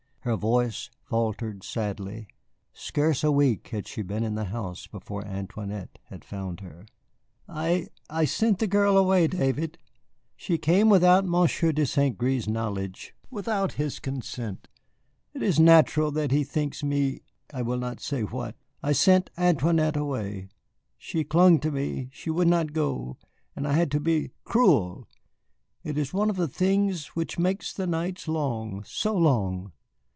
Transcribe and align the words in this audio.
Her 0.23 0.35
voice 0.35 0.91
faltered 1.01 1.63
sadly. 1.63 2.27
Scarce 2.73 3.23
a 3.23 3.31
week 3.31 3.69
had 3.69 3.87
she 3.87 4.03
been 4.03 4.23
in 4.23 4.35
the 4.35 4.45
house 4.53 4.85
before 4.85 5.25
Antoinette 5.25 5.97
had 6.09 6.23
found 6.23 6.59
her. 6.59 6.85
"I 7.49 7.87
I 8.07 8.25
sent 8.25 8.59
the 8.59 8.67
girl 8.67 8.99
away, 8.99 9.25
David. 9.25 9.79
She 10.35 10.59
came 10.59 10.89
without 10.89 11.25
Monsieur 11.25 11.71
de 11.71 11.87
St. 11.87 12.19
Gré's 12.19 12.47
knowledge, 12.47 13.15
without 13.31 13.71
his 13.73 13.97
consent. 13.99 14.67
It 15.33 15.41
is 15.41 15.59
natural 15.59 16.11
that 16.11 16.29
he 16.29 16.43
thinks 16.43 16.83
me 16.83 17.21
I 17.51 17.63
will 17.63 17.79
not 17.79 17.99
say 17.99 18.21
what. 18.21 18.55
I 18.83 18.91
sent 18.91 19.31
Antoinette 19.39 19.97
away. 19.97 20.49
She 20.99 21.23
clung 21.23 21.59
to 21.61 21.71
me, 21.71 22.09
she 22.11 22.29
would 22.29 22.47
not 22.47 22.73
go, 22.73 23.17
and 23.55 23.67
I 23.67 23.73
had 23.73 23.89
to 23.93 23.99
be 23.99 24.33
cruel. 24.43 25.07
It 25.83 25.97
is 25.97 26.13
one 26.13 26.29
of 26.29 26.35
the 26.35 26.47
things 26.47 27.07
which 27.15 27.39
make 27.39 27.63
the 27.73 27.87
nights 27.87 28.27
long 28.27 28.83
so 28.83 29.15
long. 29.17 29.71